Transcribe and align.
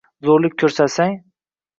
Zo’rlik 0.27 0.55
ko’rsang 0.63 1.13